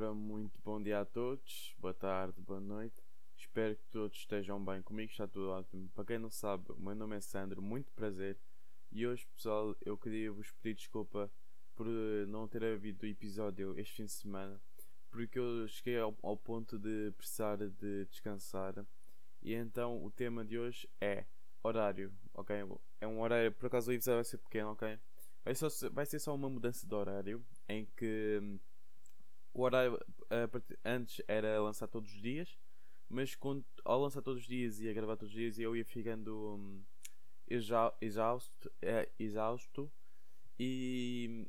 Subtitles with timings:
[0.00, 3.02] Ora, muito bom dia a todos, boa tarde, boa noite.
[3.36, 4.80] Espero que todos estejam bem.
[4.80, 5.88] Comigo está tudo ótimo.
[5.92, 8.38] Para quem não sabe, o meu nome é Sandro, muito prazer.
[8.92, 11.28] E hoje, pessoal, eu queria vos pedir desculpa
[11.74, 14.60] por eh, não ter havido episódio este fim de semana,
[15.10, 18.86] porque eu cheguei ao, ao ponto de precisar de descansar.
[19.42, 21.24] E então o tema de hoje é
[21.60, 22.54] horário, ok?
[23.00, 24.96] É um horário, por acaso o episódio vai ser pequeno, ok?
[25.44, 28.60] Vai, só, vai ser só uma mudança de horário em que hum,
[29.58, 29.98] o horário
[30.84, 32.56] antes era lançar todos os dias,
[33.08, 35.84] mas quando, ao lançar todos os dias e a gravar todos os dias eu ia
[35.84, 36.84] ficando hum,
[38.00, 39.90] exausto, é, exausto
[40.56, 41.44] e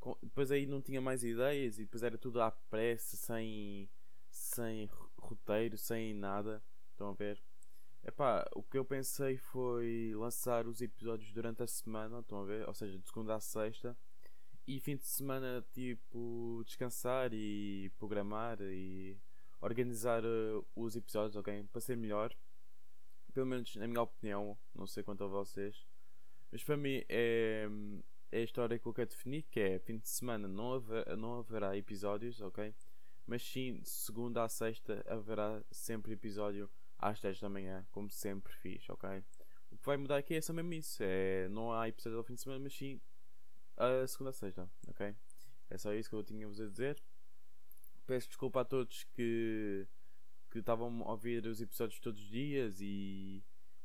[0.00, 3.90] com, depois aí não tinha mais ideias e depois era tudo à pressa, sem,
[4.30, 4.88] sem
[5.18, 6.62] roteiro, sem nada.
[6.92, 7.42] Estão a ver?
[8.02, 12.66] Epá, o que eu pensei foi lançar os episódios durante a semana, estão a ver?
[12.66, 13.94] Ou seja, de segunda a sexta
[14.66, 19.18] e fim de semana, tipo, descansar e programar e
[19.60, 21.64] organizar uh, os episódios, ok?
[21.70, 22.34] Para ser melhor.
[23.32, 25.86] Pelo menos na minha opinião, não sei quanto a vocês.
[26.50, 27.68] Mas para mim é,
[28.30, 31.38] é a história que eu quero definir, que é fim de semana não, haver, não
[31.38, 32.74] haverá episódios, ok?
[33.26, 38.88] Mas sim, segunda a sexta haverá sempre episódio às 10 da manhã, como sempre fiz,
[38.88, 39.22] ok?
[39.70, 41.02] O que vai mudar aqui é só mesmo isso.
[41.02, 43.00] É, não há episódio ao fim de semana, mas sim
[43.76, 45.14] a segunda a sexta, ok?
[45.70, 47.02] É só isso que eu tinha-vos a dizer.
[48.06, 49.86] Peço desculpa a todos que
[50.50, 53.42] que estavam a ouvir os episódios todos os dias e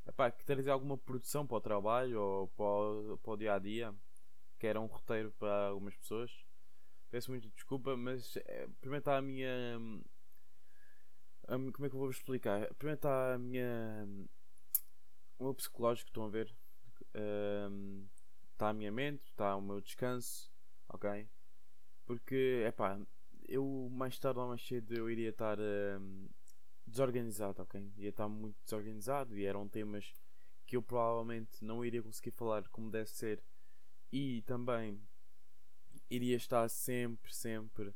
[0.08, 3.60] epá, que trazer alguma produção para o trabalho ou para o, para o dia a
[3.60, 3.96] dia,
[4.60, 6.32] que era um roteiro para algumas pessoas.
[7.10, 9.50] Peço muito desculpa, mas é, primeiro está a minha.
[11.48, 12.72] A, como é que eu vou explicar?
[12.76, 14.08] Primeiro está a minha.
[15.40, 16.54] O meu psicológico, estão a ver?
[17.16, 18.06] Um,
[18.60, 20.52] está a minha mente, está o meu descanso,
[20.90, 21.26] ok?
[22.06, 23.00] Porque, é pá,
[23.48, 26.28] eu mais tarde ou mais cedo eu iria estar um,
[26.86, 27.94] desorganizado, ok?
[27.96, 30.14] Ia estar muito desorganizado e eram temas
[30.66, 33.42] que eu provavelmente não iria conseguir falar como deve ser
[34.12, 35.02] e também
[36.10, 37.96] iria estar sempre, sempre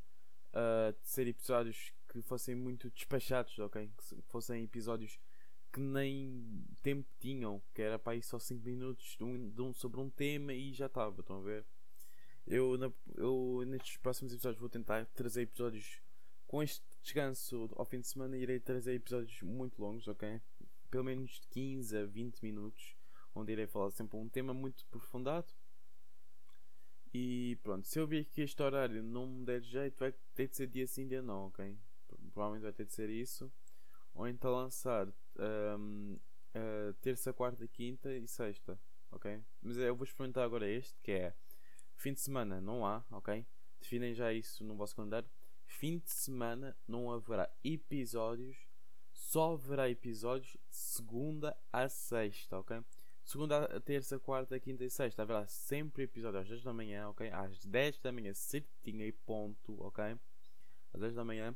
[0.54, 3.92] a ser episódios que fossem muito despachados, ok?
[3.98, 5.20] Que fossem episódios
[5.74, 9.74] que nem tempo tinham, que era para ir só 5 minutos de um, de um,
[9.74, 11.66] sobre um tema e já estava, estão a ver?
[12.46, 16.00] Eu, na, eu nestes próximos episódios vou tentar trazer episódios
[16.46, 20.40] com este descanso ao fim de semana irei trazer episódios muito longos, ok?
[20.92, 22.96] Pelo menos de 15 a 20 minutos,
[23.34, 25.48] onde irei falar sempre um tema muito aprofundado.
[27.12, 30.56] E pronto, se eu vir que este horário não me der jeito, vai ter de
[30.56, 31.76] ser dia sim, dia não, ok?
[32.32, 33.52] Provavelmente vai ter de ser isso
[34.14, 35.08] ou então lançar
[35.38, 36.18] um,
[36.56, 38.80] uh, terça, quarta, quinta e sexta,
[39.12, 39.42] ok?
[39.62, 41.34] Mas eu vou experimentar agora este, que é
[41.96, 43.46] fim de semana não há, ok?
[43.80, 45.30] Definem já isso no vosso calendário.
[45.66, 48.58] Fim de semana não haverá episódios,
[49.12, 52.82] só haverá episódios de segunda a sexta, ok?
[53.26, 57.30] Segunda, terça, quarta, quinta e sexta haverá sempre episódio às 10 da manhã, ok?
[57.32, 60.18] Às 10 da manhã, certinho e ponto, ok?
[60.94, 61.56] Às 10 da manhã.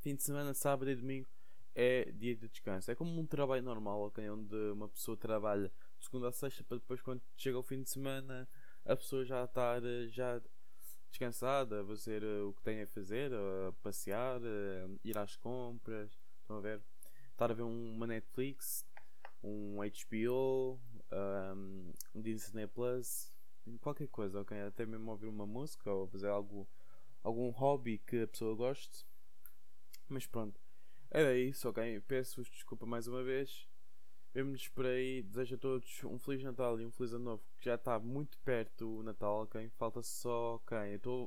[0.00, 1.28] Fim de semana, sábado e domingo
[1.80, 2.90] é dia de descanso.
[2.90, 4.28] É como um trabalho normal, ok?
[4.28, 7.88] Onde uma pessoa trabalha de segunda a sexta para depois, quando chega ao fim de
[7.88, 8.48] semana,
[8.84, 10.42] a pessoa já estar já
[11.08, 16.18] descansada, fazer eh, o que tem a fazer, a passear, a ir às compras.
[16.40, 16.82] Estão a ver?
[17.30, 18.84] Estar a ver uma Netflix,
[19.40, 20.80] um HBO,
[21.54, 23.32] um, um Disney Plus,
[23.80, 24.60] qualquer coisa, ok?
[24.62, 26.68] Até mesmo ouvir uma música ou fazer algo,
[27.22, 29.06] algum hobby que a pessoa goste.
[30.08, 30.67] Mas pronto.
[31.10, 32.00] Era isso, ok?
[32.02, 33.66] Peço-vos desculpa mais uma vez.
[34.34, 35.22] Vemo-nos por aí.
[35.22, 37.42] Desejo a todos um Feliz Natal e um Feliz Ano Novo.
[37.58, 39.70] Que já está muito perto o Natal, ok?
[39.70, 40.76] Falta só, ok?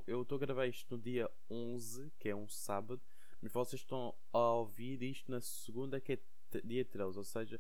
[0.06, 3.02] Eu estou a gravar isto no dia 11, que é um sábado.
[3.42, 6.20] Mas vocês estão a ouvir isto na segunda, que é
[6.64, 7.18] dia 13.
[7.18, 7.60] Ou seja,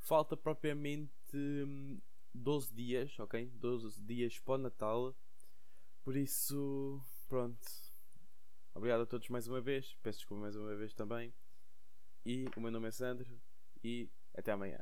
[0.00, 1.10] falta propriamente
[2.34, 3.46] 12 hum, dias, ok?
[3.54, 5.16] 12 dias para o Natal.
[6.02, 7.58] Por isso, pronto.
[8.74, 9.96] Obrigado a todos mais uma vez.
[10.02, 11.32] Peço desculpa mais uma vez também.
[12.26, 13.38] E o meu nome é Sandro
[13.82, 14.78] e até amanhã.